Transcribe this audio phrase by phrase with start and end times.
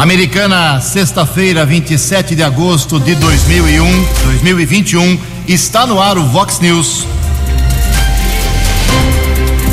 [0.00, 7.06] Americana, sexta-feira, 27 de agosto de 2001, 2021, está no ar o Vox News.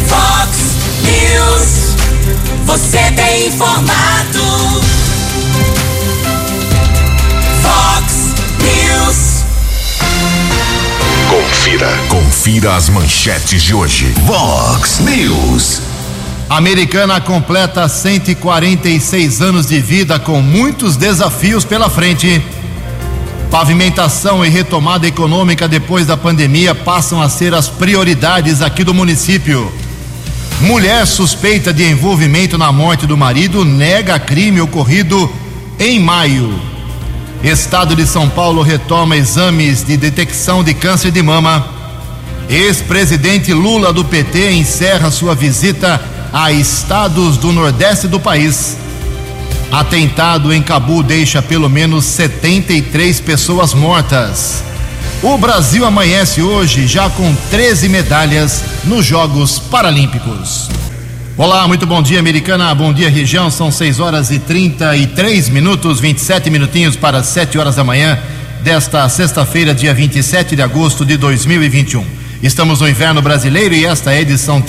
[0.05, 0.49] Vox
[1.01, 1.95] News.
[2.65, 4.81] Você tem informado.
[7.61, 9.45] Vox News.
[11.29, 11.97] Confira.
[12.09, 14.13] Confira as manchetes de hoje.
[14.25, 15.81] Vox News.
[16.49, 22.41] Americana completa 146 anos de vida com muitos desafios pela frente.
[23.51, 29.69] Pavimentação e retomada econômica depois da pandemia passam a ser as prioridades aqui do município.
[30.61, 35.29] Mulher suspeita de envolvimento na morte do marido nega crime ocorrido
[35.77, 36.57] em maio.
[37.43, 41.67] Estado de São Paulo retoma exames de detecção de câncer de mama.
[42.49, 48.77] Ex-presidente Lula do PT encerra sua visita a estados do nordeste do país.
[49.71, 54.63] Atentado em Cabu deixa pelo menos 73 pessoas mortas.
[55.21, 60.69] O Brasil amanhece hoje já com 13 medalhas nos Jogos Paralímpicos.
[61.35, 62.73] Olá, muito bom dia, americana.
[62.73, 63.51] Bom dia, região.
[63.51, 68.17] São 6 horas e 33 minutos, 27 minutinhos para 7 horas da manhã
[68.63, 72.03] desta sexta-feira, dia 27 de agosto de 2021.
[72.41, 74.61] Estamos no inverno brasileiro e esta é a edição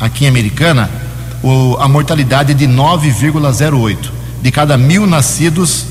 [0.00, 0.90] aqui em Americana,
[1.42, 4.10] o, a mortalidade é de 9,08.
[4.42, 5.86] De cada mil nascidos,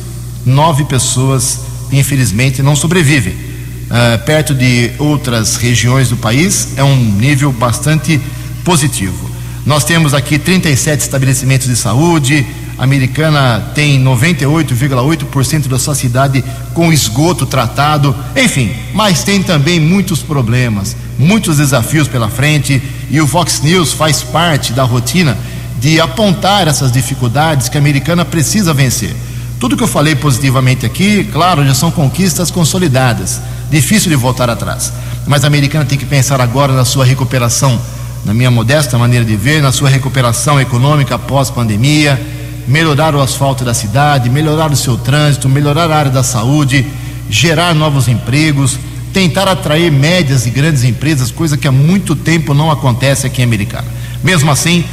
[0.46, 1.62] nove pessoas,
[1.92, 3.34] infelizmente, não sobrevivem.
[3.34, 8.20] Uh, perto de outras regiões do país, é um nível bastante
[8.64, 9.30] positivo.
[9.66, 12.46] Nós temos aqui 37 estabelecimentos de saúde,
[12.78, 16.44] americana tem 98,8% da sua cidade
[16.74, 23.28] com esgoto tratado, enfim, mas tem também muitos problemas, muitos desafios pela frente e o
[23.28, 25.38] Fox News faz parte da rotina
[25.80, 29.16] de apontar essas dificuldades que a americana precisa vencer.
[29.60, 33.40] Tudo que eu falei positivamente aqui, claro, já são conquistas consolidadas,
[33.72, 34.92] difícil de voltar atrás.
[35.26, 37.80] Mas a americana tem que pensar agora na sua recuperação,
[38.26, 42.20] na minha modesta maneira de ver, na sua recuperação econômica pós-pandemia
[42.68, 46.86] melhorar o asfalto da cidade, melhorar o seu trânsito, melhorar a área da saúde,
[47.30, 48.78] gerar novos empregos,
[49.14, 53.46] tentar atrair médias e grandes empresas, coisa que há muito tempo não acontece aqui em
[53.46, 53.88] Americana.
[54.24, 54.84] Mesmo assim,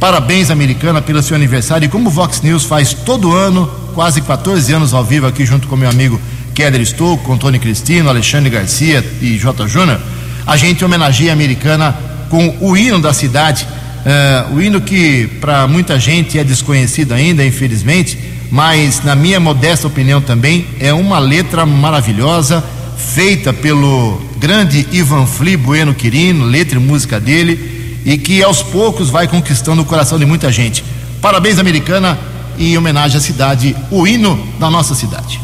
[0.00, 1.86] Parabéns, Americana, pelo seu aniversário.
[1.86, 5.66] E como o Vox News faz todo ano, quase 14 anos ao vivo aqui junto
[5.66, 6.20] com meu amigo
[6.54, 9.66] Keller Stouco, com Tony Cristino, Alexandre Garcia e J.
[9.66, 10.00] Júnior,
[10.46, 11.96] a gente homenageia a Americana
[12.30, 13.66] com o hino da cidade.
[13.98, 18.18] Uh, o hino que para muita gente é desconhecido ainda, infelizmente,
[18.50, 22.64] mas na minha modesta opinião também é uma letra maravilhosa,
[22.96, 29.10] feita pelo grande Ivan Fli Bueno Quirino, letra e música dele e que aos poucos
[29.10, 30.84] vai conquistando o coração de muita gente.
[31.20, 32.18] Parabéns, americana,
[32.56, 35.40] e em homenagem à cidade, o hino da nossa cidade.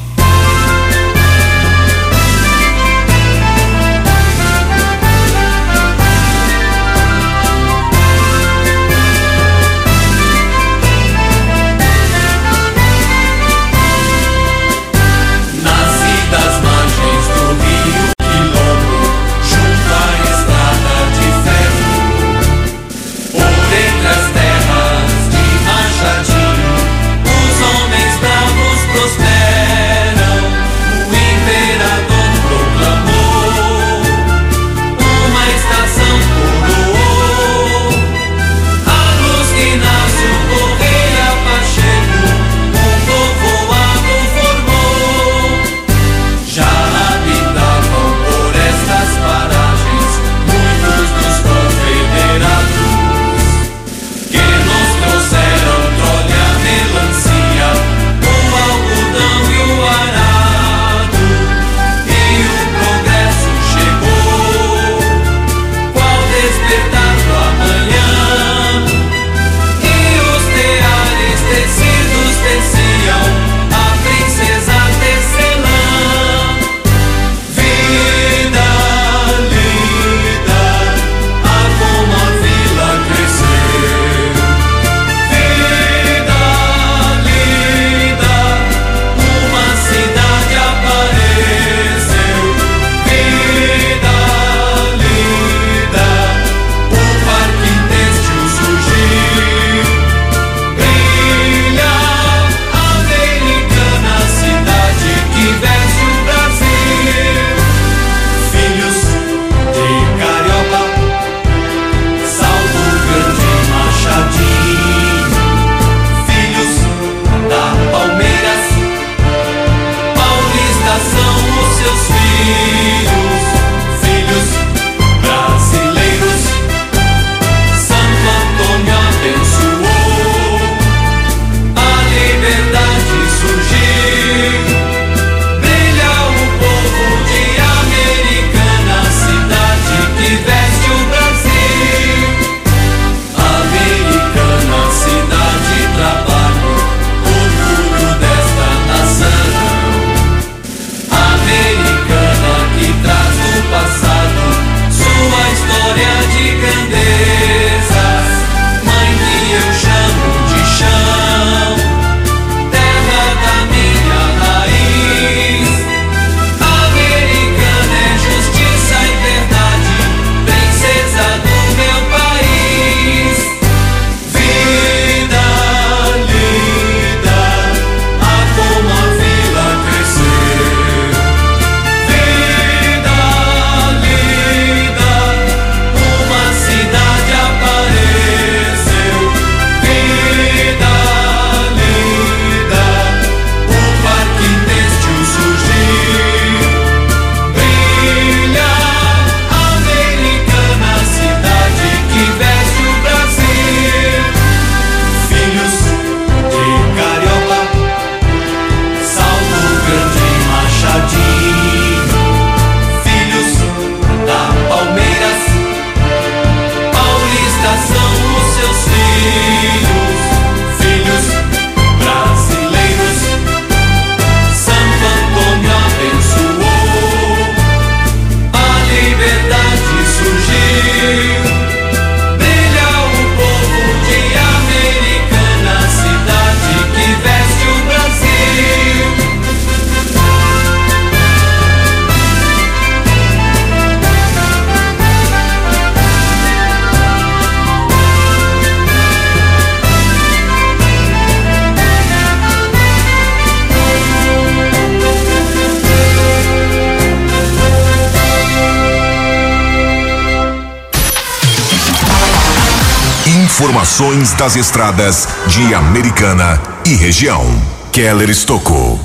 [263.85, 267.45] Informações das estradas de Americana e região.
[267.93, 268.99] Keller Estocou.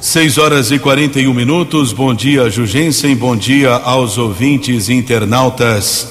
[0.00, 1.92] 6 horas e 41 minutos.
[1.92, 3.16] Bom dia, Jugensen.
[3.16, 6.06] Bom dia aos ouvintes e internautas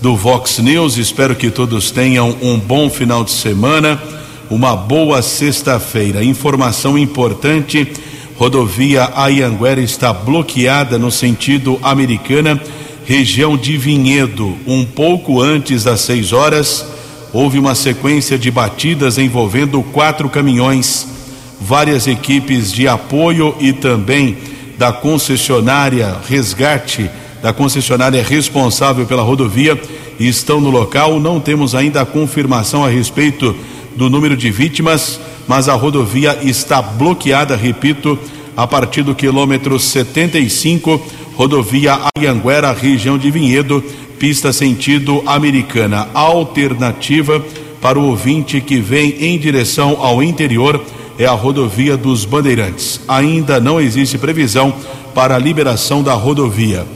[0.00, 0.98] do Vox News.
[0.98, 4.00] Espero que todos tenham um bom final de semana,
[4.48, 6.22] uma boa sexta-feira.
[6.22, 7.92] Informação importante:
[8.36, 12.62] rodovia Ayanguera está bloqueada no sentido americana,
[13.04, 14.56] região de Vinhedo.
[14.64, 16.94] Um pouco antes das 6 horas,
[17.34, 21.06] houve uma sequência de batidas envolvendo quatro caminhões.
[21.60, 24.38] Várias equipes de apoio e também
[24.78, 27.10] da concessionária Resgate
[27.44, 29.78] da concessionária responsável pela rodovia
[30.18, 31.20] estão no local.
[31.20, 33.54] Não temos ainda a confirmação a respeito
[33.94, 38.18] do número de vítimas, mas a rodovia está bloqueada, repito,
[38.56, 40.98] a partir do quilômetro 75,
[41.36, 43.84] rodovia Ayanguera, região de Vinhedo,
[44.24, 46.08] pista sentido americana.
[46.14, 47.44] Alternativa
[47.78, 50.82] para o ouvinte que vem em direção ao interior
[51.18, 53.02] é a rodovia dos Bandeirantes.
[53.06, 54.72] Ainda não existe previsão
[55.14, 56.86] para a liberação da rodovia.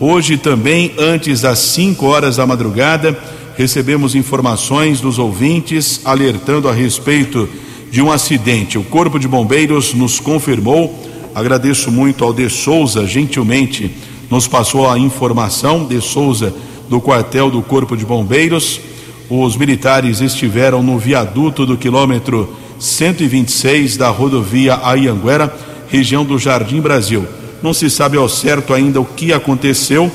[0.00, 3.14] Hoje também, antes das 5 horas da madrugada,
[3.54, 7.46] recebemos informações dos ouvintes alertando a respeito
[7.90, 8.78] de um acidente.
[8.78, 11.06] O Corpo de Bombeiros nos confirmou.
[11.34, 13.90] Agradeço muito ao De Souza, gentilmente
[14.30, 15.84] nos passou a informação.
[15.84, 16.54] De Souza,
[16.88, 18.80] do quartel do Corpo de Bombeiros.
[19.28, 25.54] Os militares estiveram no viaduto do quilômetro 126 da rodovia Ayanguera,
[25.88, 27.26] região do Jardim Brasil.
[27.62, 30.10] Não se sabe ao certo ainda o que aconteceu,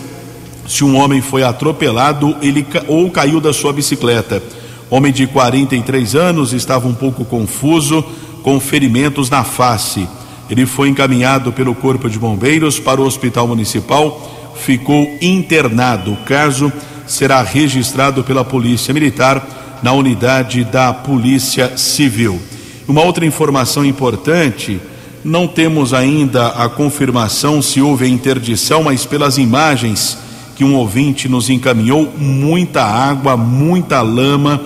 [0.68, 4.42] se um homem foi atropelado ele, ou caiu da sua bicicleta.
[4.90, 8.04] Homem de 43 anos estava um pouco confuso,
[8.42, 10.08] com ferimentos na face.
[10.50, 16.14] Ele foi encaminhado pelo Corpo de Bombeiros para o Hospital Municipal, ficou internado.
[16.14, 16.72] O caso
[17.06, 22.40] será registrado pela Polícia Militar na unidade da Polícia Civil.
[22.88, 24.80] Uma outra informação importante
[25.24, 30.18] não temos ainda a confirmação se houve a interdição, mas pelas imagens
[30.56, 34.62] que um ouvinte nos encaminhou, muita água, muita lama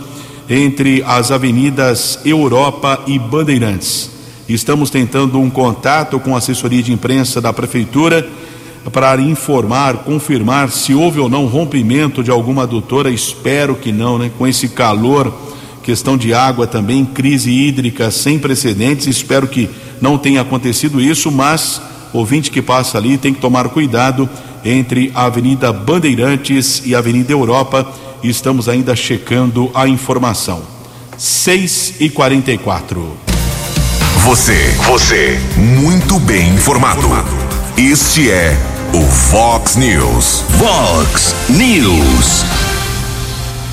[0.49, 4.09] entre as avenidas Europa e Bandeirantes.
[4.47, 8.27] Estamos tentando um contato com a assessoria de imprensa da prefeitura
[8.91, 13.09] para informar, confirmar se houve ou não rompimento de alguma adutora.
[13.09, 14.31] Espero que não, né?
[14.37, 15.33] Com esse calor,
[15.83, 19.07] questão de água também, crise hídrica sem precedentes.
[19.07, 19.69] Espero que
[20.01, 21.81] não tenha acontecido isso, mas
[22.13, 24.29] ouvinte que passa ali tem que tomar cuidado
[24.63, 27.87] entre a Avenida Bandeirantes e a Avenida Europa.
[28.23, 30.61] Estamos ainda checando a informação.
[31.17, 33.17] 6 e 44
[34.23, 37.07] Você, você, muito bem informado.
[37.77, 40.43] Este é o Fox News.
[40.57, 42.43] Fox News.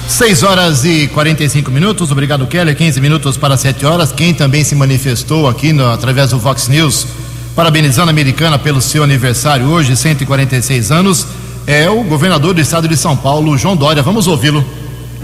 [0.06, 4.12] 6 horas e 45 minutos, obrigado Keller, 15 minutos para 7 horas.
[4.12, 7.06] Quem também se manifestou aqui no, através do Fox News,
[7.56, 11.26] parabenizando a americana pelo seu aniversário hoje, 146 anos,
[11.66, 14.02] é o governador do estado de São Paulo, João Dória.
[14.02, 14.62] Vamos ouvi-lo.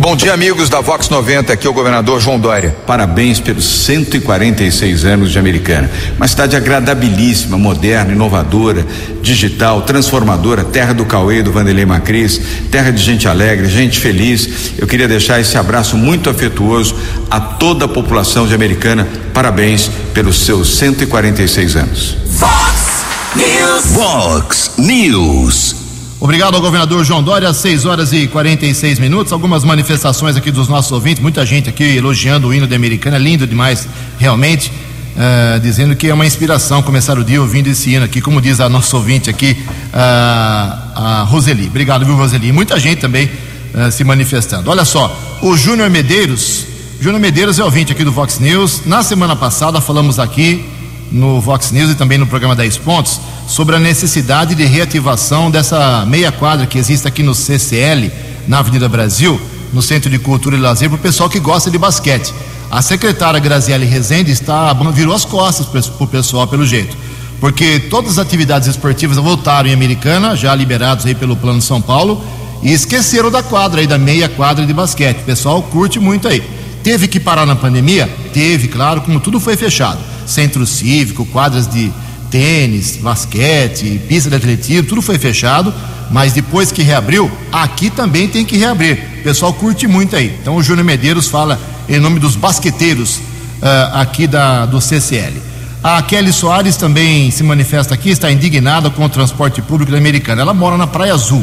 [0.01, 1.53] Bom dia, amigos da Vox 90.
[1.53, 2.75] Aqui é o governador João Dória.
[2.87, 5.91] Parabéns pelos 146 anos de Americana.
[6.17, 8.87] Uma cidade agradabilíssima, moderna, inovadora,
[9.21, 12.41] digital, transformadora, terra do Cauê, do Vanderlei Macris,
[12.71, 14.73] terra de gente alegre, gente feliz.
[14.79, 16.97] Eu queria deixar esse abraço muito afetuoso
[17.31, 19.07] a toda a população de Americana.
[19.35, 22.17] Parabéns pelos seus 146 anos.
[22.39, 23.05] Fox
[23.37, 23.85] News.
[23.95, 25.80] Fox News.
[26.23, 29.33] Obrigado ao governador João Dória, 6 horas e 46 minutos.
[29.33, 33.47] Algumas manifestações aqui dos nossos ouvintes, muita gente aqui elogiando o hino de Americana, lindo
[33.47, 34.71] demais, realmente,
[35.17, 38.61] uh, dizendo que é uma inspiração começar o dia ouvindo esse hino aqui, como diz
[38.61, 41.69] a nossa ouvinte aqui, uh, a Roseli.
[41.69, 42.53] Obrigado, viu, Roseli?
[42.53, 43.25] Muita gente também
[43.73, 44.69] uh, se manifestando.
[44.71, 46.67] Olha só, o Júnior Medeiros,
[47.01, 48.83] Júnior Medeiros é ouvinte aqui do Vox News.
[48.85, 50.67] Na semana passada falamos aqui
[51.11, 56.05] no Vox News e também no programa 10 Pontos sobre a necessidade de reativação dessa
[56.07, 58.11] meia quadra que existe aqui no CCL,
[58.47, 59.41] na Avenida Brasil,
[59.73, 62.33] no Centro de Cultura e Lazer, para o pessoal que gosta de basquete.
[62.71, 66.97] A secretária Graziele Rezende está, virou as costas para o pessoal, pelo jeito,
[67.41, 72.23] porque todas as atividades esportivas voltaram em Americana, já liberados aí pelo Plano São Paulo,
[72.63, 75.21] e esqueceram da quadra aí, da meia quadra de basquete.
[75.21, 76.43] O pessoal curte muito aí.
[76.83, 78.09] Teve que parar na pandemia?
[78.33, 79.99] Teve, claro, como tudo foi fechado.
[80.31, 81.93] Centro cívico, quadras de
[82.31, 85.75] tênis, basquete, pista de atletismo, tudo foi fechado,
[86.11, 88.99] mas depois que reabriu, aqui também tem que reabrir.
[89.21, 90.37] O pessoal curte muito aí.
[90.41, 95.51] Então o Júnior Medeiros fala em nome dos basqueteiros uh, aqui da, do CCL.
[95.83, 100.43] A Kelly Soares também se manifesta aqui, está indignada com o transporte público da americana.
[100.43, 101.43] Ela mora na Praia Azul.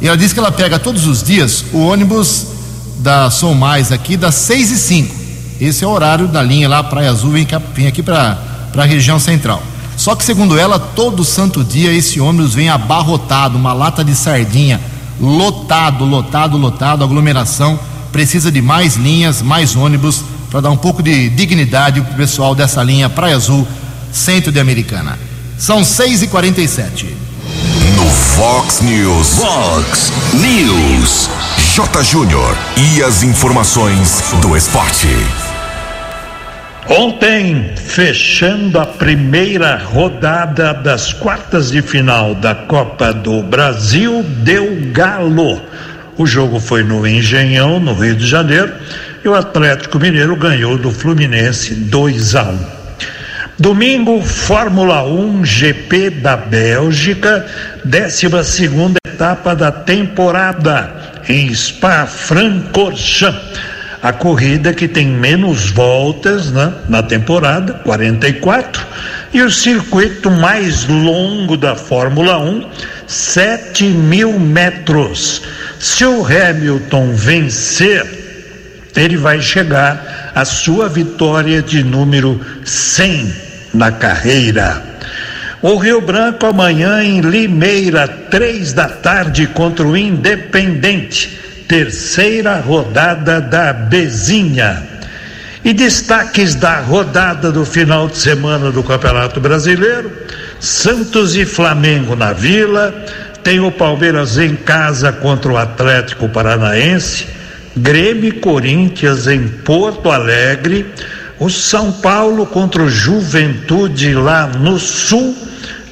[0.00, 2.46] E ela diz que ela pega todos os dias o ônibus
[2.98, 5.15] da Som Mais aqui, das 6 e 5.
[5.60, 8.38] Esse é o horário da linha lá, Praia Azul, vem, vem aqui para
[8.76, 9.62] a região central.
[9.96, 14.80] Só que, segundo ela, todo santo dia esse ônibus vem abarrotado, uma lata de sardinha,
[15.18, 17.78] lotado, lotado, lotado, aglomeração.
[18.12, 22.54] Precisa de mais linhas, mais ônibus, para dar um pouco de dignidade para o pessoal
[22.54, 23.66] dessa linha Praia Azul,
[24.12, 25.18] centro de Americana.
[25.58, 27.16] São 6 e 47
[27.96, 29.38] No Fox News.
[29.38, 31.30] Fox News.
[31.74, 32.02] J.
[32.04, 32.56] Júnior.
[32.76, 35.08] E as informações do esporte.
[36.88, 45.60] Ontem, fechando a primeira rodada das quartas de final da Copa do Brasil, deu galo.
[46.16, 48.72] O jogo foi no Engenhão, no Rio de Janeiro,
[49.24, 52.58] e o Atlético Mineiro ganhou do Fluminense 2 a 1.
[53.58, 57.46] Domingo, Fórmula 1 GP da Bélgica,
[57.84, 60.94] 12 segunda etapa da temporada
[61.28, 63.74] em Spa-Francorchamps
[64.06, 68.86] a corrida que tem menos voltas né, na temporada, 44,
[69.32, 72.68] e o circuito mais longo da Fórmula 1,
[73.04, 75.42] 7 mil metros.
[75.80, 78.06] Se o Hamilton vencer,
[78.94, 83.34] ele vai chegar à sua vitória de número 100
[83.74, 84.84] na carreira.
[85.60, 93.72] O Rio Branco amanhã em Limeira, três da tarde contra o Independente terceira rodada da
[93.72, 94.82] Bezinha.
[95.64, 100.12] E destaques da rodada do final de semana do Campeonato Brasileiro:
[100.60, 102.94] Santos e Flamengo na Vila,
[103.42, 107.26] tem o Palmeiras em casa contra o Atlético Paranaense,
[107.76, 110.86] Grêmio e Corinthians em Porto Alegre,
[111.38, 115.36] o São Paulo contra o Juventude lá no Sul.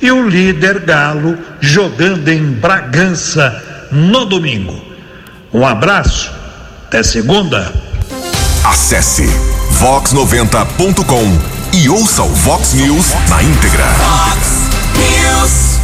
[0.00, 4.93] E o líder Galo jogando em Bragança no domingo.
[5.54, 6.32] Um abraço,
[6.88, 7.72] até segunda.
[8.64, 9.24] Acesse
[9.78, 11.38] vox90.com
[11.72, 13.84] e ouça o Vox News na íntegra.
[13.84, 14.68] Fox
[14.98, 15.78] News.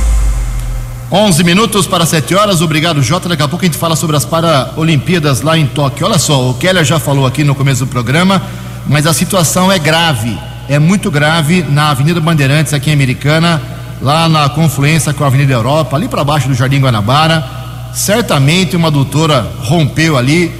[1.12, 2.60] 11 minutos para 7 horas.
[2.62, 3.28] Obrigado, Jota.
[3.28, 6.04] Daqui a pouco a gente fala sobre as Paralimpíadas lá em Tóquio.
[6.04, 8.42] Olha só, o Keller já falou aqui no começo do programa,
[8.88, 10.36] mas a situação é grave.
[10.68, 13.62] É muito grave na Avenida Bandeirantes, aqui em Americana,
[14.02, 17.59] lá na confluência com a Avenida Europa, ali para baixo do Jardim Guanabara
[17.94, 20.52] certamente uma doutora rompeu ali,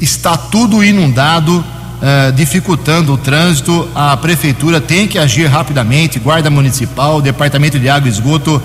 [0.00, 3.88] está tudo inundado, uh, dificultando o trânsito.
[3.94, 8.62] A prefeitura tem que agir rapidamente, guarda municipal, departamento de água e esgoto.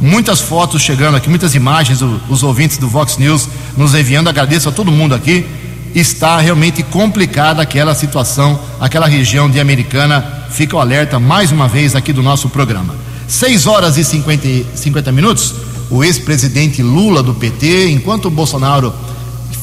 [0.00, 4.28] Muitas fotos chegando aqui, muitas imagens, os ouvintes do Vox News nos enviando.
[4.28, 5.46] Agradeço a todo mundo aqui.
[5.94, 10.42] Está realmente complicada aquela situação, aquela região de Americana.
[10.50, 12.94] Fica o alerta mais uma vez aqui do nosso programa.
[13.28, 15.54] 6 horas e 50, 50 minutos
[15.94, 18.92] o ex-presidente Lula do PT, enquanto o Bolsonaro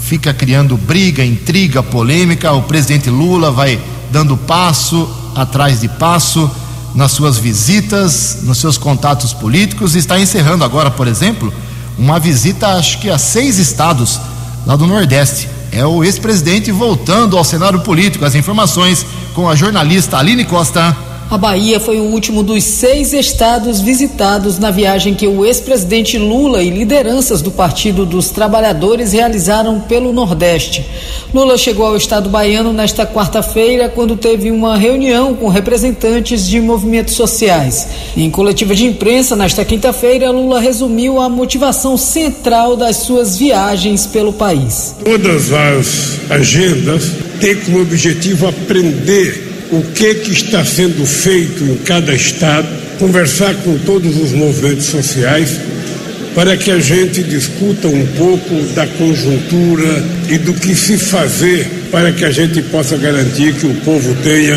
[0.04, 3.78] fica criando briga, intriga, polêmica, o presidente Lula vai
[4.10, 6.50] dando passo atrás de passo
[6.96, 11.54] nas suas visitas, nos seus contatos políticos, e está encerrando agora, por exemplo,
[11.98, 14.18] uma visita, acho que a seis estados
[14.66, 15.50] lá do Nordeste.
[15.70, 18.24] É o ex-presidente voltando ao cenário político.
[18.24, 20.96] As informações com a jornalista Aline Costa.
[21.32, 26.62] A Bahia foi o último dos seis estados visitados na viagem que o ex-presidente Lula
[26.62, 30.86] e lideranças do Partido dos Trabalhadores realizaram pelo Nordeste.
[31.34, 37.14] Lula chegou ao estado baiano nesta quarta-feira, quando teve uma reunião com representantes de movimentos
[37.14, 37.88] sociais.
[38.18, 44.34] Em coletiva de imprensa, nesta quinta-feira, Lula resumiu a motivação central das suas viagens pelo
[44.34, 44.98] país.
[45.06, 52.14] Todas as agendas têm como objetivo aprender o que, que está sendo feito em cada
[52.14, 52.68] estado,
[53.00, 55.60] conversar com todos os movimentos sociais,
[56.36, 62.12] para que a gente discuta um pouco da conjuntura e do que se fazer para
[62.12, 64.56] que a gente possa garantir que o povo tenha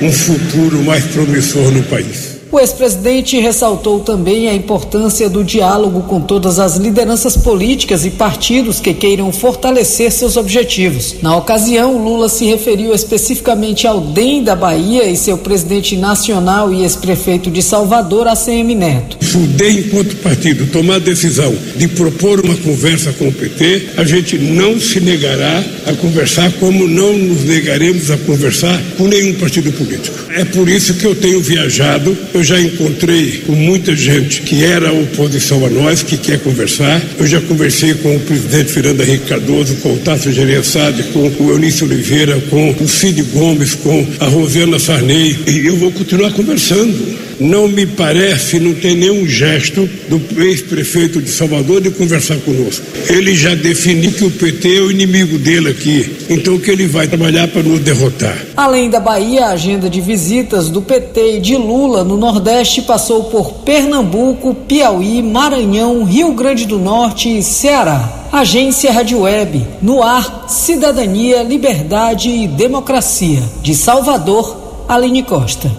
[0.00, 2.31] um futuro mais promissor no país.
[2.52, 8.78] O ex-presidente ressaltou também a importância do diálogo com todas as lideranças políticas e partidos
[8.78, 11.16] que queiram fortalecer seus objetivos.
[11.22, 16.82] Na ocasião, Lula se referiu especificamente ao DEM da Bahia e seu presidente nacional e
[16.82, 19.16] ex-prefeito de Salvador, ACM Neto.
[19.24, 23.92] Se o DEM, enquanto partido, tomar a decisão de propor uma conversa com o PT,
[23.96, 29.32] a gente não se negará a conversar, como não nos negaremos a conversar com nenhum
[29.36, 30.18] partido político.
[30.34, 32.14] É por isso que eu tenho viajado.
[32.34, 37.00] Eu eu já encontrei com muita gente que era oposição a nós, que quer conversar.
[37.16, 41.50] Eu já conversei com o presidente Fernando Henrique Cardoso, com o Tasso Gereissati, com o
[41.50, 45.38] Eunício Oliveira, com o Cid Gomes, com a Rosiana Sarney.
[45.46, 51.30] E eu vou continuar conversando Não me parece, não tem nenhum gesto do ex-prefeito de
[51.30, 52.84] Salvador de conversar conosco.
[53.08, 57.06] Ele já definiu que o PT é o inimigo dele aqui, então que ele vai
[57.06, 58.36] trabalhar para nos derrotar.
[58.56, 63.24] Além da Bahia, a agenda de visitas do PT e de Lula no Nordeste passou
[63.24, 68.20] por Pernambuco, Piauí, Maranhão, Rio Grande do Norte e Ceará.
[68.32, 73.42] Agência Rádio Web, no ar, cidadania, liberdade e democracia.
[73.60, 75.70] De Salvador, Aline Costa.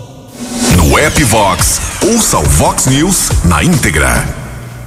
[0.85, 4.27] No app Vox, ouça o Vox News na íntegra.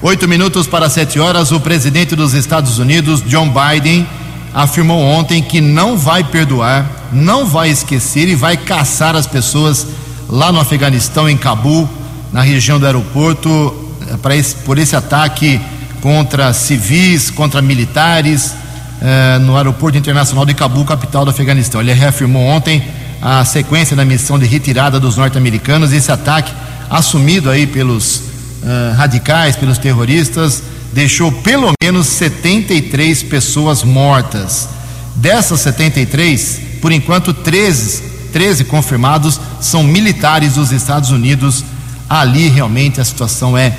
[0.02, 4.06] Oito minutos para sete horas, o presidente dos Estados Unidos, John Biden,
[4.52, 9.86] afirmou ontem que não vai perdoar, não vai esquecer e vai caçar as pessoas
[10.28, 11.88] lá no Afeganistão, em Cabul,
[12.30, 13.74] na região do aeroporto,
[14.06, 15.58] eh, esse, por esse ataque
[16.02, 18.54] contra civis, contra militares,
[19.00, 21.80] eh, no aeroporto internacional de Cabul, capital do Afeganistão.
[21.80, 22.84] Ele reafirmou ontem
[23.28, 26.52] a sequência da missão de retirada dos norte-americanos, esse ataque
[26.88, 30.62] assumido aí pelos uh, radicais, pelos terroristas,
[30.92, 34.68] deixou pelo menos 73 pessoas mortas.
[35.16, 41.64] Dessas 73, por enquanto 13, 13 confirmados são militares dos Estados Unidos.
[42.08, 43.76] Ali realmente a situação é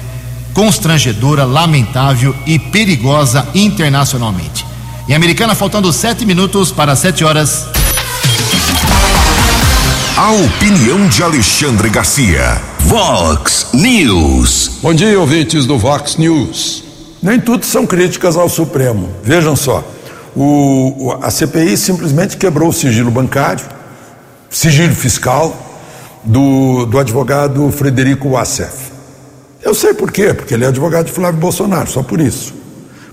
[0.54, 4.66] constrangedora, lamentável e perigosa internacionalmente.
[5.08, 7.77] Em Americana, faltando sete minutos para sete horas.
[10.19, 12.60] A opinião de Alexandre Garcia.
[12.80, 14.80] Vox News.
[14.82, 16.84] Bom dia, ouvintes do Vox News.
[17.21, 19.12] Nem tudo são críticas ao Supremo.
[19.21, 19.88] Vejam só.
[20.36, 23.63] O, a CPI simplesmente quebrou o sigilo bancário,
[24.49, 25.56] sigilo fiscal
[26.23, 28.91] do, do advogado Frederico Wassef.
[29.62, 32.56] Eu sei por quê, porque ele é advogado de Flávio Bolsonaro, só por isso.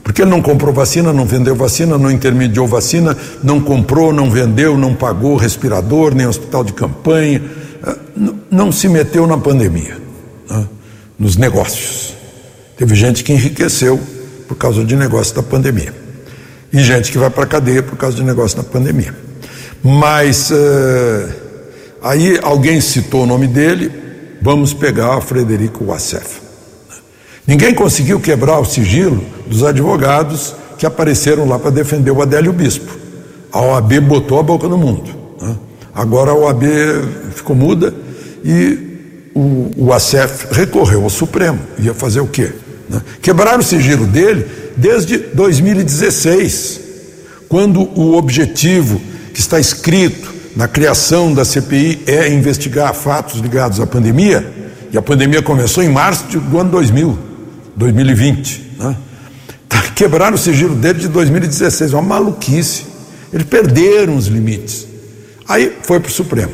[0.04, 4.76] Porque ele não comprou vacina, não vendeu vacina, não intermediou vacina, não comprou, não vendeu,
[4.76, 7.42] não pagou respirador, nem hospital de campanha,
[7.82, 7.96] ah,
[8.50, 9.96] não se meteu na pandemia,
[10.48, 10.68] né?
[11.18, 12.14] nos negócios.
[12.76, 13.98] Teve gente que enriqueceu
[14.46, 15.94] por causa de negócio da pandemia.
[16.70, 19.14] E gente que vai para a cadeia por causa de negócio da pandemia.
[19.82, 21.28] Mas uh,
[22.02, 23.90] aí alguém citou o nome dele,
[24.42, 26.43] vamos pegar Frederico Wassef.
[27.46, 32.90] Ninguém conseguiu quebrar o sigilo dos advogados que apareceram lá para defender o Adélio Bispo.
[33.52, 35.10] A OAB botou a boca no mundo.
[35.40, 35.54] Né?
[35.94, 36.62] Agora a OAB
[37.34, 37.94] ficou muda
[38.44, 39.88] e o, o
[40.50, 41.60] recorreu ao Supremo.
[41.78, 42.50] Ia fazer o quê?
[42.88, 43.00] Né?
[43.20, 46.80] Quebraram o sigilo dele desde 2016,
[47.48, 49.00] quando o objetivo
[49.32, 54.52] que está escrito na criação da CPI é investigar fatos ligados à pandemia,
[54.92, 57.33] e a pandemia começou em março do ano 2000.
[57.76, 58.72] 2020.
[58.78, 58.96] Né?
[59.68, 62.86] Tá, quebraram o sigilo dele de 2016, uma maluquice.
[63.32, 64.86] Eles perderam os limites.
[65.48, 66.52] Aí foi para o Supremo.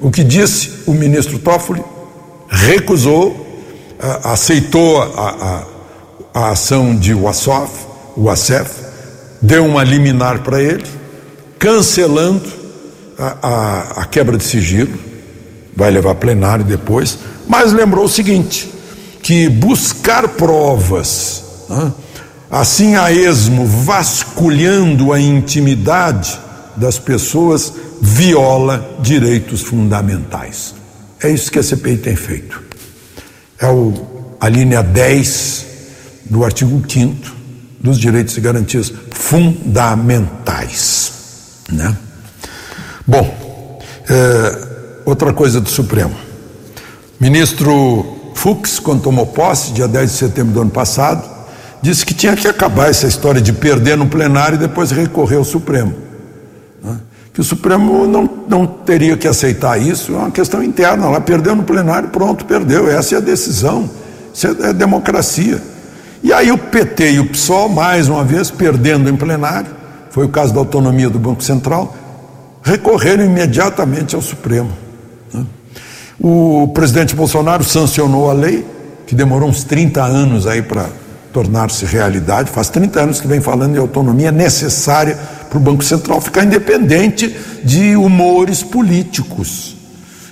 [0.00, 1.82] O que disse o ministro Toffoli
[2.48, 3.62] recusou,
[4.24, 5.06] aceitou a,
[6.34, 7.70] a, a, ação de Wassof,
[8.16, 8.26] o
[9.40, 10.84] deu uma liminar para ele,
[11.58, 12.42] cancelando
[13.18, 14.92] a, a quebra de sigilo,
[15.76, 18.73] vai levar plenário depois, mas lembrou o seguinte:
[19.24, 21.90] que buscar provas, né,
[22.50, 26.38] assim a esmo, vasculhando a intimidade
[26.76, 30.74] das pessoas, viola direitos fundamentais.
[31.22, 32.62] É isso que a CPI tem feito.
[33.58, 35.66] É o, a linha 10
[36.26, 37.34] do artigo 5
[37.80, 41.12] dos direitos e garantias fundamentais.
[41.72, 41.96] Né?
[43.06, 44.68] Bom, é,
[45.06, 46.14] outra coisa do Supremo.
[47.18, 48.13] Ministro
[48.44, 51.26] Fux, quando tomou posse, dia 10 de setembro do ano passado,
[51.80, 55.44] disse que tinha que acabar essa história de perder no plenário e depois recorrer ao
[55.44, 55.94] Supremo.
[56.82, 56.98] Né?
[57.32, 61.08] Que o Supremo não, não teria que aceitar isso, é uma questão interna.
[61.08, 62.86] Lá perdeu no plenário, pronto, perdeu.
[62.86, 63.88] Essa é a decisão,
[64.34, 65.62] isso é, é democracia.
[66.22, 69.70] E aí o PT e o PSOL, mais uma vez, perdendo em plenário,
[70.10, 71.96] foi o caso da autonomia do Banco Central,
[72.62, 74.70] recorreram imediatamente ao Supremo.
[75.32, 75.46] Né?
[76.20, 78.66] O presidente Bolsonaro sancionou a lei,
[79.06, 80.86] que demorou uns 30 anos aí para
[81.32, 82.50] tornar-se realidade.
[82.50, 85.18] Faz 30 anos que vem falando de autonomia necessária
[85.50, 89.76] para o Banco Central ficar independente de humores políticos,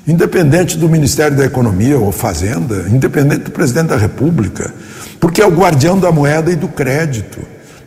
[0.07, 4.73] independente do Ministério da Economia ou Fazenda, independente do presidente da República,
[5.19, 7.41] porque é o guardião da moeda e do crédito.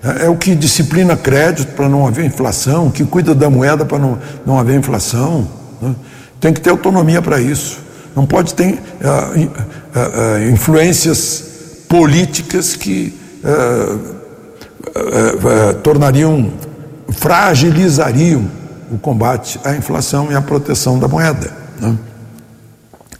[0.03, 3.97] É, é o que disciplina crédito para não haver inflação, que cuida da moeda para
[3.97, 5.47] não, não haver inflação.
[5.81, 5.95] Né?
[6.39, 7.84] Tem que ter autonomia para isso.
[8.15, 13.13] Não pode ter uh, uh, uh, influências políticas que
[15.83, 16.51] tornariam,
[17.09, 18.49] fragilizariam
[18.91, 21.51] o combate à inflação e à proteção da moeda.
[21.79, 21.95] Né?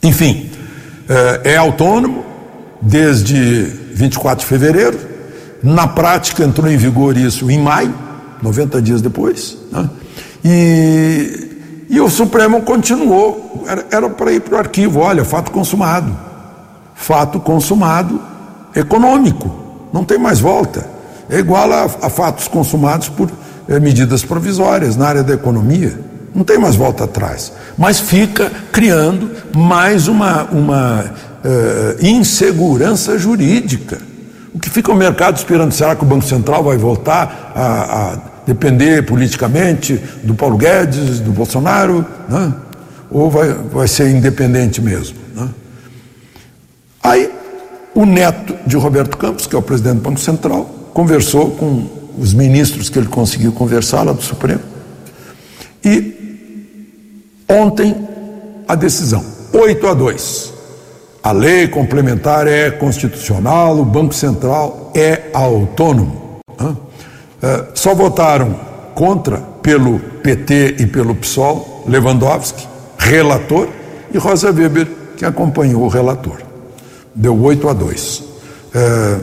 [0.02, 0.50] Enfim,
[1.08, 2.24] é, é autônomo
[2.80, 4.98] desde 24 de fevereiro.
[5.62, 7.94] Na prática, entrou em vigor isso em maio,
[8.42, 9.56] 90 dias depois.
[9.72, 9.90] Né?
[10.44, 11.45] E,
[11.88, 16.16] e o Supremo continuou, era para ir para o arquivo: olha, fato consumado.
[16.94, 18.20] Fato consumado
[18.74, 19.54] econômico,
[19.92, 20.86] não tem mais volta.
[21.28, 23.30] É igual a, a fatos consumados por
[23.68, 25.98] é, medidas provisórias na área da economia.
[26.34, 27.52] Não tem mais volta atrás.
[27.76, 33.98] Mas fica criando mais uma, uma uh, insegurança jurídica.
[34.54, 35.72] O que fica o mercado esperando?
[35.72, 41.32] Será que o Banco Central vai voltar a, a depender politicamente do Paulo Guedes, do
[41.32, 42.06] Bolsonaro?
[42.28, 42.54] Né?
[43.10, 45.18] Ou vai, vai ser independente mesmo?
[45.34, 45.48] Né?
[47.02, 47.30] Aí,
[47.94, 51.86] o neto de Roberto Campos, que é o presidente do Banco Central, conversou com
[52.18, 54.62] os ministros que ele conseguiu conversar lá do Supremo.
[55.84, 56.16] E
[57.48, 57.94] Ontem,
[58.66, 60.52] a decisão, 8 a 2.
[61.22, 66.40] A lei complementar é constitucional, o Banco Central é autônomo.
[67.42, 68.58] É, só votaram
[68.94, 72.66] contra pelo PT e pelo PSOL, Lewandowski,
[72.98, 73.68] relator,
[74.12, 76.38] e Rosa Weber, que acompanhou o relator.
[77.14, 78.22] Deu 8 a 2.
[78.74, 79.18] É,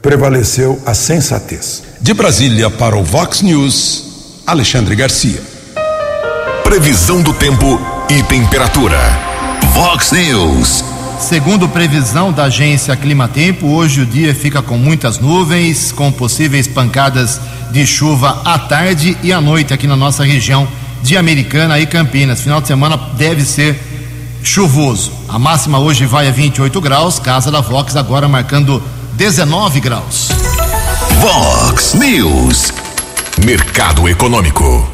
[0.00, 1.82] prevaleceu a sensatez.
[2.00, 5.40] De Brasília para o Vox News, Alexandre Garcia.
[6.62, 7.80] Previsão do tempo
[8.10, 8.98] e temperatura.
[9.74, 10.93] Vox News.
[11.18, 17.40] Segundo previsão da agência Climatempo, hoje o dia fica com muitas nuvens, com possíveis pancadas
[17.70, 20.68] de chuva à tarde e à noite aqui na nossa região
[21.02, 22.40] de Americana e Campinas.
[22.40, 23.78] Final de semana deve ser
[24.42, 25.12] chuvoso.
[25.28, 28.82] A máxima hoje vai a 28 graus, casa da Vox agora marcando
[29.14, 30.28] 19 graus.
[31.20, 32.72] Vox News.
[33.44, 34.93] Mercado Econômico.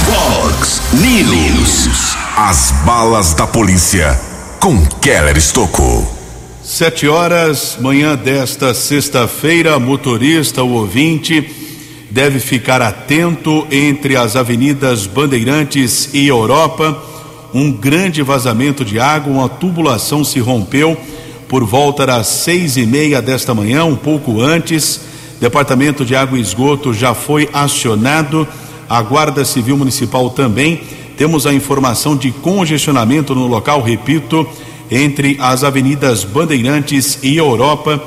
[0.09, 2.15] Fox News.
[2.35, 4.19] As balas da polícia
[4.59, 6.03] com Keller Estocou.
[6.63, 11.47] Sete horas, manhã desta sexta-feira, motorista ou ouvinte
[12.09, 16.99] deve ficar atento entre as avenidas Bandeirantes e Europa.
[17.53, 20.97] Um grande vazamento de água, uma tubulação se rompeu
[21.47, 25.01] por volta das seis e meia desta manhã, um pouco antes.
[25.39, 28.47] Departamento de Água e Esgoto já foi acionado,
[28.89, 30.81] a Guarda Civil Municipal também
[31.15, 34.47] temos a informação de congestionamento no local, repito,
[34.89, 38.01] entre as avenidas Bandeirantes e Europa.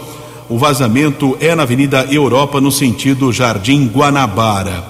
[0.49, 4.85] O vazamento é na Avenida Europa, no sentido Jardim Guanabara.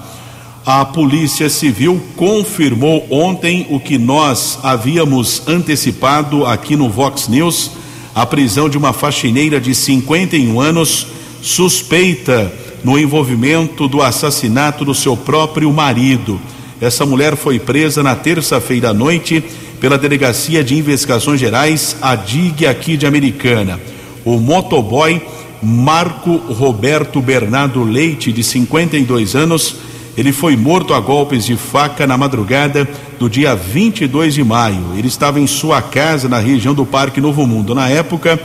[0.65, 7.73] A Polícia Civil confirmou ontem o que nós havíamos antecipado aqui no Vox News:
[8.15, 11.09] a prisão de uma faxineira de 51 anos,
[11.43, 16.41] suspeita no envolvimento do assassinato do seu próprio marido.
[16.81, 19.43] Essa mulher foi presa na terça-feira à noite
[19.81, 23.81] pela Delegacia de Investigações Gerais, a DIG aqui de Americana.
[24.25, 25.21] O motoboy
[25.63, 29.77] Marco Roberto Bernardo Leite, de 52 anos,
[30.17, 34.93] ele foi morto a golpes de faca na madrugada do dia 22 de maio.
[34.97, 37.75] Ele estava em sua casa na região do Parque Novo Mundo.
[37.75, 38.39] Na época,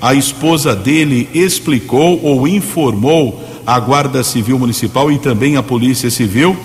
[0.00, 6.56] a esposa dele explicou ou informou a Guarda Civil Municipal e também a Polícia Civil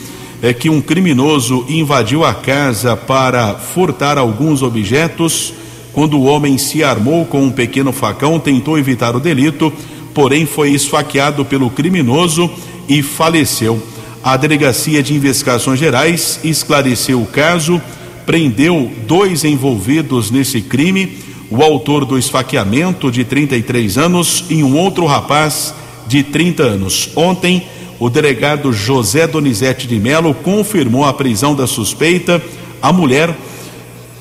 [0.42, 5.54] é que um criminoso invadiu a casa para furtar alguns objetos.
[5.94, 9.72] Quando o homem se armou com um pequeno facão, tentou evitar o delito,
[10.14, 12.50] porém foi esfaqueado pelo criminoso
[12.88, 13.82] e faleceu.
[14.24, 17.82] A Delegacia de Investigações Gerais esclareceu o caso,
[18.26, 21.18] prendeu dois envolvidos nesse crime,
[21.50, 25.74] o autor do esfaqueamento de 33 anos e um outro rapaz
[26.08, 27.10] de 30 anos.
[27.16, 27.64] Ontem,
[28.00, 32.42] o delegado José Donizete de Melo confirmou a prisão da suspeita.
[32.82, 33.36] A mulher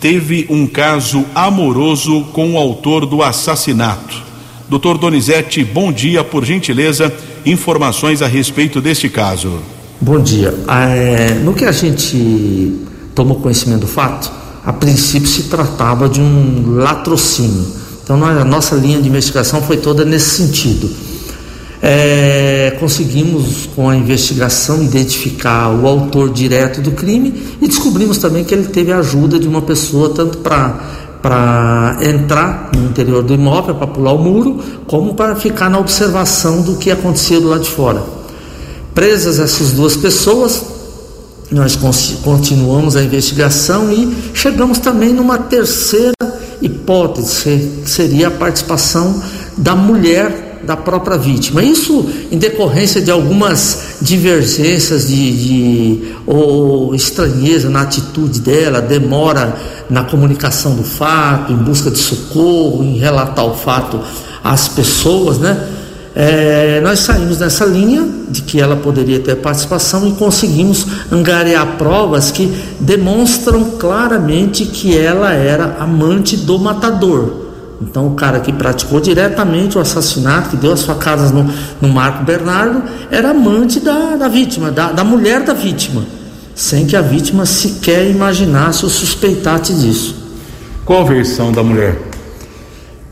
[0.00, 4.22] teve um caso amoroso com o autor do assassinato.
[4.68, 7.12] Doutor Donizete, bom dia, por gentileza,
[7.44, 9.58] informações a respeito deste caso.
[10.00, 10.54] Bom dia.
[10.68, 12.80] É, no que a gente
[13.14, 14.30] tomou conhecimento do fato,
[14.64, 17.66] a princípio se tratava de um latrocínio.
[18.02, 20.90] Então a nossa linha de investigação foi toda nesse sentido
[21.86, 28.54] é, conseguimos, com a investigação, identificar o autor direto do crime e descobrimos também que
[28.54, 33.74] ele teve a ajuda de uma pessoa, tanto para para entrar no interior do imóvel,
[33.76, 37.70] para pular o muro, como para ficar na observação do que acontecia do lado de
[37.70, 38.02] fora.
[38.94, 40.62] Presas essas duas pessoas,
[41.54, 41.78] nós
[42.22, 46.12] continuamos a investigação e chegamos também numa terceira
[46.60, 49.22] hipótese, que seria a participação
[49.56, 51.62] da mulher da própria vítima.
[51.62, 59.54] Isso em decorrência de algumas divergências de, de, ou estranheza na atitude dela, demora
[59.88, 64.00] na comunicação do fato, em busca de socorro, em relatar o fato
[64.42, 65.73] às pessoas, né?
[66.16, 72.30] É, nós saímos nessa linha de que ela poderia ter participação e conseguimos angariar provas
[72.30, 72.46] que
[72.78, 77.42] demonstram claramente que ela era amante do matador.
[77.82, 81.50] Então, o cara que praticou diretamente o assassinato, que deu as facadas no,
[81.80, 86.04] no Marco Bernardo, era amante da, da vítima, da, da mulher da vítima,
[86.54, 90.14] sem que a vítima sequer imaginasse ou suspeitasse disso.
[90.84, 92.13] Qual a versão da mulher?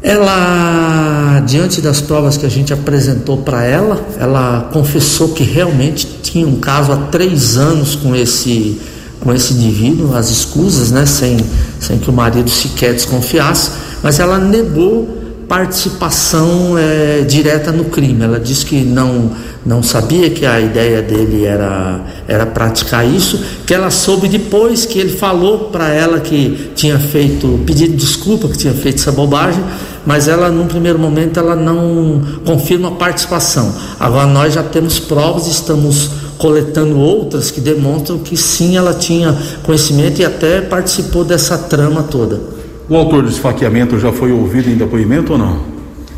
[0.03, 6.47] Ela, diante das provas que a gente apresentou para ela, ela confessou que realmente tinha
[6.47, 8.81] um caso há três anos com esse
[9.21, 11.37] com esse indivíduo, as escusas, né, sem,
[11.79, 13.71] sem que o marido sequer desconfiasse
[14.03, 18.25] mas ela negou participação é, direta no crime.
[18.25, 19.31] Ela disse que não,
[19.65, 24.99] não sabia que a ideia dele era, era praticar isso, que ela soube depois que
[24.99, 29.63] ele falou para ela que tinha feito, pedido desculpa que tinha feito essa bobagem,
[30.07, 33.75] mas ela num primeiro momento ela não confirma a participação.
[33.99, 40.21] Agora nós já temos provas, estamos coletando outras que demonstram que sim, ela tinha conhecimento
[40.21, 42.41] e até participou dessa trama toda.
[42.89, 45.61] O autor do esfaqueamento já foi ouvido em depoimento ou não?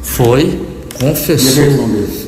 [0.03, 0.61] Foi,
[0.99, 1.65] confessou,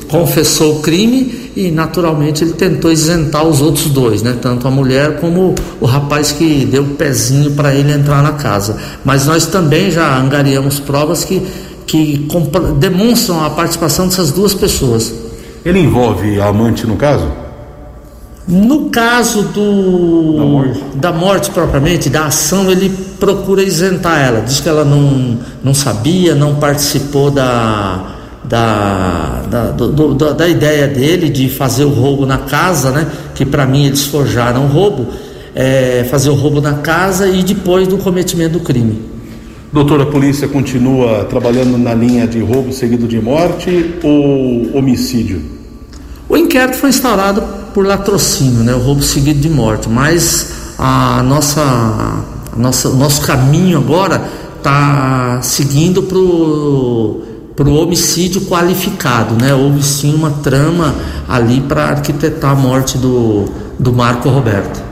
[0.07, 4.37] confessou o crime e naturalmente ele tentou isentar os outros dois, né?
[4.39, 8.77] Tanto a mulher como o rapaz que deu o pezinho para ele entrar na casa.
[9.03, 11.41] Mas nós também já angariamos provas que,
[11.87, 12.27] que
[12.77, 15.11] demonstram a participação dessas duas pessoas.
[15.65, 17.27] Ele envolve a amante no caso?
[18.47, 20.83] No caso do, da morte.
[20.93, 21.49] da, morte.
[21.49, 22.89] propriamente, da ação, ele
[23.19, 24.41] procura isentar ela.
[24.41, 28.16] Diz que ela não, não sabia, não participou da,
[28.47, 33.07] da, da, do, do, da ideia dele de fazer o roubo na casa, né?
[33.35, 35.07] que para mim eles forjaram o roubo,
[35.53, 39.01] é, fazer o roubo na casa e depois do cometimento do crime.
[39.71, 45.41] Doutor, a polícia continua trabalhando na linha de roubo seguido de morte ou homicídio?
[46.29, 51.61] O inquérito foi instaurado por latrocínio, né, o roubo seguido de morte, mas a nossa,
[51.61, 54.21] a nossa, o nosso caminho agora
[54.57, 57.26] está seguindo para o
[57.65, 59.53] homicídio qualificado, né?
[59.53, 60.93] Houve sim uma trama
[61.27, 63.45] ali para arquitetar a morte do,
[63.79, 64.85] do Marco Roberto.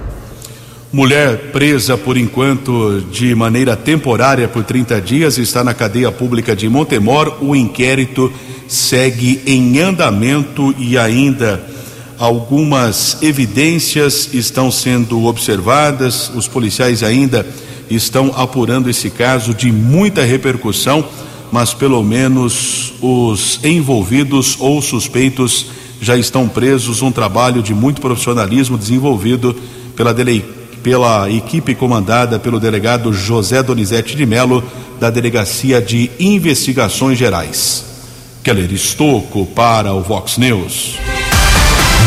[0.91, 6.69] Mulher presa por enquanto de maneira temporária por 30 dias está na cadeia pública de
[6.69, 7.38] Montemor.
[7.41, 8.32] O inquérito
[8.67, 11.62] segue em andamento e ainda
[12.17, 17.45] algumas evidências estão sendo observadas, os policiais ainda
[17.89, 21.06] estão apurando esse caso de muita repercussão,
[21.52, 25.68] mas pelo menos os envolvidos ou suspeitos
[26.02, 27.02] já estão presos.
[27.02, 29.56] Um trabalho de muito profissionalismo desenvolvido
[29.96, 30.44] pela, dele,
[30.84, 34.64] pela equipe comandada pelo delegado José Donizete de Melo,
[35.00, 37.86] da Delegacia de Investigações Gerais.
[38.44, 40.98] Keller Estocco para o Vox News.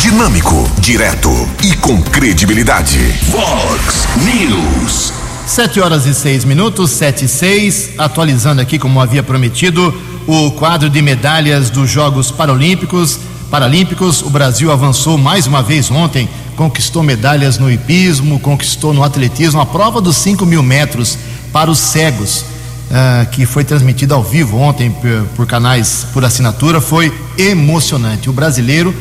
[0.00, 1.30] Dinâmico, direto
[1.64, 2.98] e com credibilidade.
[3.32, 5.17] Fox News.
[5.48, 9.94] Sete horas e seis minutos, sete e seis, atualizando aqui como havia prometido
[10.26, 13.18] o quadro de medalhas dos Jogos Paralímpicos.
[13.50, 19.58] Paralímpicos, o Brasil avançou mais uma vez ontem, conquistou medalhas no hipismo, conquistou no atletismo
[19.58, 21.16] a prova dos 5 mil metros
[21.50, 26.78] para os cegos, uh, que foi transmitida ao vivo ontem por, por canais por assinatura,
[26.78, 28.28] foi emocionante.
[28.28, 28.94] O brasileiro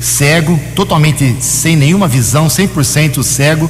[0.00, 3.68] cego, totalmente sem nenhuma visão, 100% cego,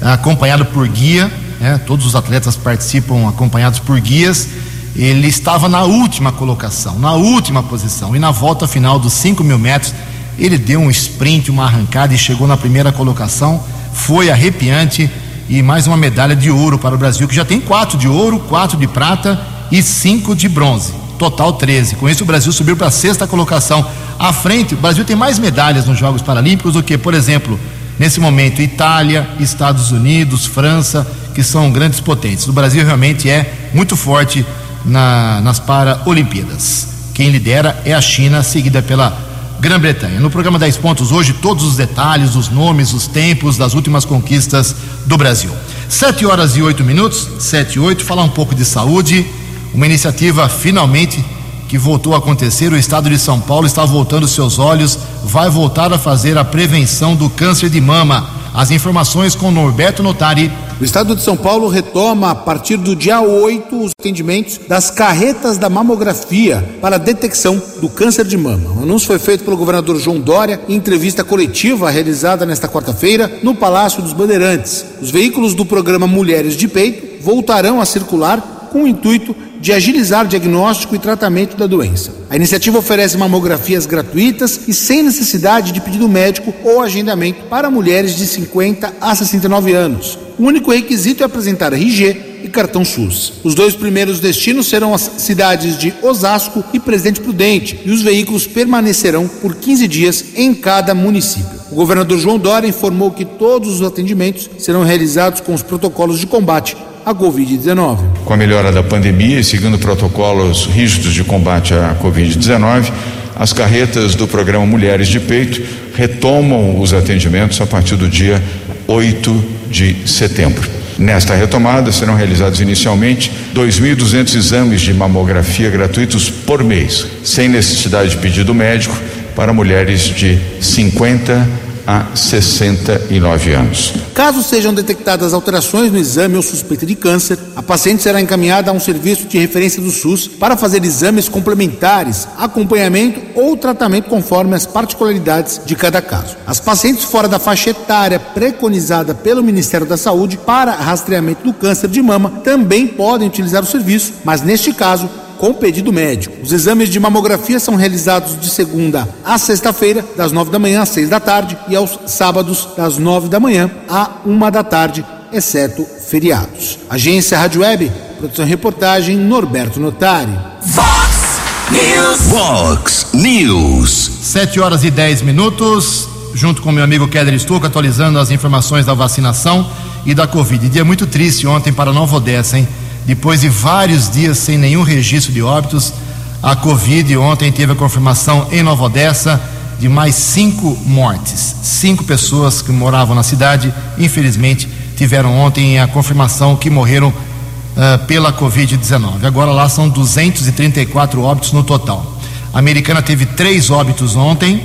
[0.00, 1.80] acompanhado por guia, né?
[1.86, 4.48] todos os atletas participam acompanhados por guias.
[4.94, 9.58] Ele estava na última colocação, na última posição, e na volta final dos 5 mil
[9.58, 9.94] metros,
[10.38, 13.62] ele deu um sprint, uma arrancada e chegou na primeira colocação.
[13.92, 15.10] Foi arrepiante
[15.48, 18.40] e mais uma medalha de ouro para o Brasil, que já tem quatro de ouro,
[18.40, 20.92] quatro de prata e cinco de bronze.
[21.18, 21.96] Total 13.
[21.96, 23.86] Com isso, o Brasil subiu para a sexta colocação
[24.18, 27.58] à frente, o Brasil tem mais medalhas nos Jogos Paralímpicos do que, por exemplo,
[27.98, 32.48] nesse momento, Itália, Estados Unidos, França, que são grandes potentes.
[32.48, 34.44] O Brasil realmente é muito forte
[34.84, 36.88] na, nas Paralimpíadas.
[37.14, 39.16] Quem lidera é a China, seguida pela
[39.60, 40.20] Grã-Bretanha.
[40.20, 44.74] No programa 10 Pontos hoje, todos os detalhes, os nomes, os tempos das últimas conquistas
[45.06, 45.50] do Brasil.
[45.88, 49.26] Sete horas e oito minutos, sete e oito, falar um pouco de saúde.
[49.72, 51.24] Uma iniciativa finalmente
[51.68, 52.72] que voltou a acontecer.
[52.72, 57.14] O estado de São Paulo está voltando seus olhos, vai voltar a fazer a prevenção
[57.14, 58.28] do câncer de mama.
[58.54, 60.50] As informações com Norberto Notari.
[60.80, 65.58] O estado de São Paulo retoma a partir do dia 8 os atendimentos das carretas
[65.58, 68.70] da mamografia para detecção do câncer de mama.
[68.78, 73.54] O anúncio foi feito pelo governador João Dória em entrevista coletiva realizada nesta quarta-feira no
[73.54, 74.84] Palácio dos Bandeirantes.
[75.02, 80.26] Os veículos do programa Mulheres de Peito voltarão a circular com o intuito de agilizar
[80.26, 82.12] diagnóstico e tratamento da doença.
[82.30, 88.16] A iniciativa oferece mamografias gratuitas e sem necessidade de pedido médico ou agendamento para mulheres
[88.16, 90.18] de 50 a 69 anos.
[90.38, 93.32] O único requisito é apresentar RG e cartão SUS.
[93.42, 98.46] Os dois primeiros destinos serão as cidades de Osasco e Presidente Prudente, e os veículos
[98.46, 101.56] permanecerão por 15 dias em cada município.
[101.72, 106.26] O governador João Dória informou que todos os atendimentos serão realizados com os protocolos de
[106.26, 106.76] combate
[107.06, 107.98] à Covid-19.
[108.24, 112.90] Com a melhora da pandemia e seguindo protocolos rígidos de combate à Covid-19,
[113.36, 115.62] as carretas do programa Mulheres de Peito
[115.94, 118.42] retomam os atendimentos a partir do dia
[118.88, 120.68] 8 de setembro.
[120.98, 128.16] Nesta retomada serão realizados inicialmente 2.200 exames de mamografia gratuitos por mês, sem necessidade de
[128.16, 128.96] pedido médico
[129.36, 133.94] para mulheres de 50 a 69 anos.
[134.14, 138.74] Caso sejam detectadas alterações no exame ou suspeita de câncer, a paciente será encaminhada a
[138.74, 144.66] um serviço de referência do SUS para fazer exames complementares, acompanhamento ou tratamento conforme as
[144.66, 146.36] particularidades de cada caso.
[146.46, 151.88] As pacientes fora da faixa etária preconizada pelo Ministério da Saúde para rastreamento do câncer
[151.88, 155.08] de mama também podem utilizar o serviço, mas neste caso
[155.38, 156.36] com pedido médico.
[156.42, 160.88] Os exames de mamografia são realizados de segunda a sexta-feira, das nove da manhã às
[160.88, 165.84] seis da tarde, e aos sábados, das nove da manhã à uma da tarde, exceto
[166.08, 166.78] feriados.
[166.88, 170.32] Agência Rádio Web, produção e reportagem Norberto Notari.
[170.62, 172.20] Vox News.
[172.28, 174.10] Vox News.
[174.22, 178.94] Sete horas e dez minutos, junto com meu amigo Keller Stuck, atualizando as informações da
[178.94, 179.68] vacinação
[180.04, 180.68] e da Covid.
[180.68, 182.68] Dia muito triste ontem para Nova Odessa, hein?
[183.06, 185.94] Depois de vários dias sem nenhum registro de óbitos,
[186.42, 189.40] a Covid ontem teve a confirmação em Nova Odessa
[189.78, 191.54] de mais cinco mortes.
[191.62, 198.32] Cinco pessoas que moravam na cidade, infelizmente, tiveram ontem a confirmação que morreram uh, pela
[198.32, 199.24] Covid-19.
[199.24, 202.18] Agora lá são 234 óbitos no total.
[202.52, 204.56] A americana teve três óbitos ontem.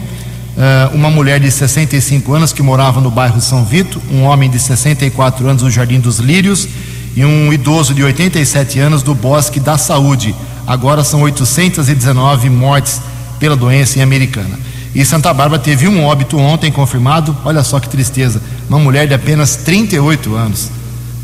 [0.51, 4.59] Uh, uma mulher de 65 anos que morava no bairro São Vito, um homem de
[4.59, 6.67] 64 anos no Jardim dos Lírios
[7.15, 10.35] e um idoso de 87 anos do Bosque da Saúde.
[10.65, 13.01] Agora são 819 mortes
[13.39, 14.59] pela doença em Americana.
[14.93, 17.35] E Santa Bárbara teve um óbito ontem confirmado.
[17.45, 18.41] Olha só que tristeza.
[18.69, 20.69] Uma mulher de apenas 38 anos.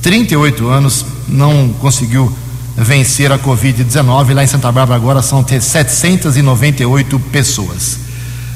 [0.02, 2.34] 38 anos não conseguiu
[2.78, 4.34] vencer a Covid-19.
[4.34, 8.00] Lá em Santa Bárbara agora são 798 pessoas.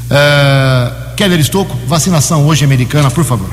[0.09, 3.49] Uh, Keller Estocco, vacinação hoje americana, por favor.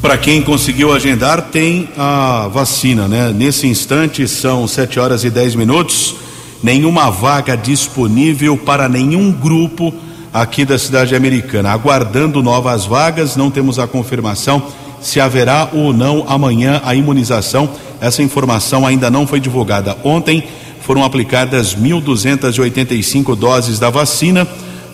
[0.00, 3.32] Para quem conseguiu agendar, tem a vacina, né?
[3.32, 6.14] Nesse instante são 7 horas e 10 minutos.
[6.62, 9.92] Nenhuma vaga disponível para nenhum grupo
[10.32, 11.70] aqui da cidade americana.
[11.70, 14.62] Aguardando novas vagas, não temos a confirmação
[15.00, 17.68] se haverá ou não amanhã a imunização.
[18.00, 19.96] Essa informação ainda não foi divulgada.
[20.04, 20.44] Ontem
[20.82, 24.46] foram aplicadas 1.285 doses da vacina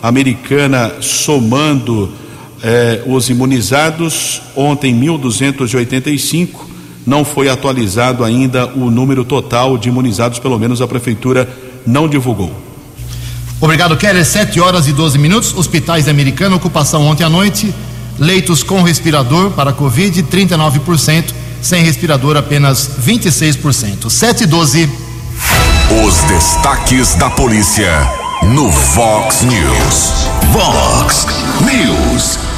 [0.02, 2.12] americana, somando
[2.62, 6.48] eh, os imunizados, ontem 1.285,
[7.06, 11.48] não foi atualizado ainda o número total de imunizados, pelo menos a prefeitura
[11.86, 12.52] não divulgou.
[13.60, 14.24] Obrigado, Keller.
[14.24, 15.54] 7 horas e 12 minutos.
[15.56, 17.72] Hospitais Americana, ocupação ontem à noite.
[18.18, 21.26] Leitos com respirador para Covid, 39%.
[21.60, 24.10] Sem respirador, apenas 26%.
[24.10, 24.90] 7 e 12.
[26.04, 27.92] Os destaques da polícia
[28.42, 30.12] no Vox News.
[30.52, 31.26] Vox
[31.60, 32.51] News.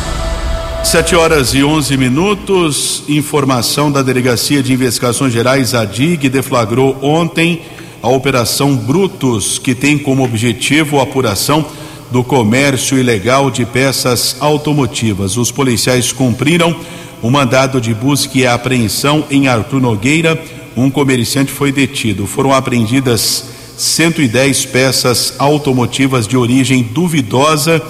[0.84, 3.04] Sete horas e onze minutos.
[3.08, 7.62] Informação da Delegacia de Investigações Gerais, a DIG, deflagrou ontem
[8.02, 11.64] a Operação Brutos, que tem como objetivo a apuração
[12.12, 15.38] do comércio ilegal de peças automotivas.
[15.38, 16.76] Os policiais cumpriram
[17.22, 20.40] o mandado de busca e apreensão em Arthur Nogueira.
[20.76, 22.26] Um comerciante foi detido.
[22.26, 27.82] Foram apreendidas 110 peças automotivas de origem duvidosa.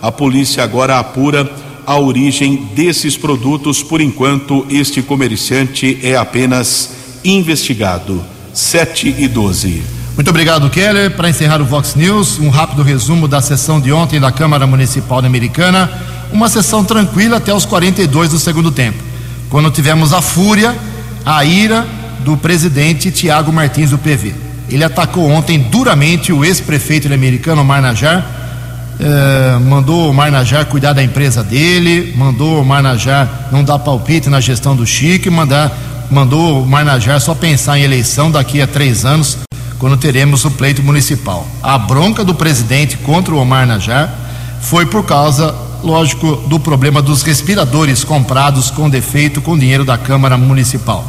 [0.00, 1.50] A polícia agora apura
[1.92, 3.82] a origem desses produtos.
[3.82, 6.90] Por enquanto, este comerciante é apenas
[7.24, 8.22] investigado.
[8.52, 9.82] 7 e 12.
[10.14, 11.10] Muito obrigado, Keller.
[11.10, 15.18] Para encerrar o Vox News, um rápido resumo da sessão de ontem da Câmara Municipal
[15.20, 15.90] Americana.
[16.32, 18.98] Uma sessão tranquila até os 42 do segundo tempo,
[19.50, 20.74] quando tivemos a fúria
[21.24, 21.86] a ira
[22.20, 24.34] do presidente Tiago Martins do PV.
[24.68, 28.51] Ele atacou ontem duramente o ex-prefeito americano Marnajar,
[29.04, 34.40] eh, mandou o Marnajar cuidar da empresa dele, mandou o Marnajar não dar palpite na
[34.40, 35.76] gestão do Chique, mandar,
[36.08, 39.38] mandou o Marnajar só pensar em eleição daqui a três anos,
[39.80, 41.44] quando teremos o pleito municipal.
[41.60, 44.08] A bronca do presidente contra o Omar Najar
[44.60, 50.38] foi por causa, lógico, do problema dos respiradores comprados com defeito com dinheiro da Câmara
[50.38, 51.04] Municipal.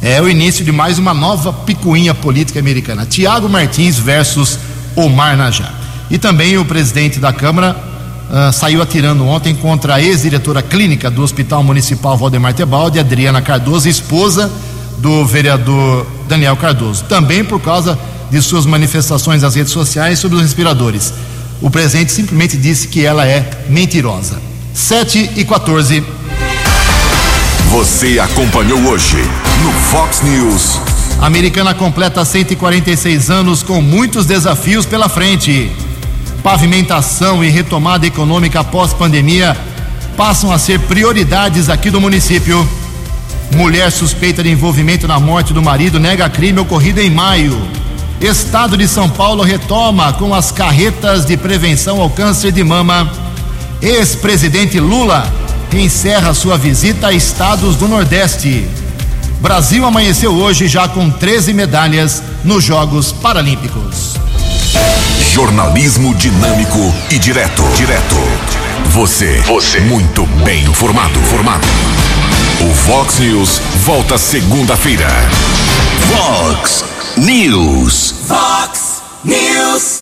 [0.00, 3.04] É o início de mais uma nova picuinha política americana.
[3.04, 4.58] Tiago Martins versus
[4.96, 5.83] Omar Najar.
[6.10, 7.76] E também o presidente da Câmara
[8.30, 13.88] uh, saiu atirando ontem contra a ex-diretora clínica do Hospital Municipal Valdemar Tebaldi, Adriana Cardoso,
[13.88, 14.50] esposa
[14.98, 17.04] do vereador Daniel Cardoso.
[17.04, 17.98] Também por causa
[18.30, 21.12] de suas manifestações nas redes sociais sobre os respiradores.
[21.60, 24.40] O presidente simplesmente disse que ela é mentirosa.
[24.74, 26.04] 7 e 14.
[27.70, 29.16] Você acompanhou hoje
[29.62, 30.80] no Fox News.
[31.20, 35.70] A americana completa 146 anos com muitos desafios pela frente.
[36.44, 39.56] Pavimentação e retomada econômica após pandemia
[40.14, 42.68] passam a ser prioridades aqui do município.
[43.56, 47.58] Mulher suspeita de envolvimento na morte do marido nega crime ocorrido em maio.
[48.20, 53.10] Estado de São Paulo retoma com as carretas de prevenção ao câncer de mama.
[53.80, 55.26] Ex-presidente Lula
[55.72, 58.68] encerra sua visita a estados do Nordeste.
[59.40, 64.22] Brasil amanheceu hoje já com 13 medalhas nos Jogos Paralímpicos.
[65.34, 66.78] Jornalismo dinâmico
[67.10, 67.64] e direto.
[67.74, 68.14] Direto.
[68.90, 69.40] Você.
[69.40, 69.80] Você.
[69.80, 71.18] Muito bem informado.
[71.22, 71.66] Formado.
[72.60, 75.08] O Fox News volta segunda-feira.
[76.08, 76.84] Fox
[77.16, 78.14] News.
[78.28, 79.84] Fox News.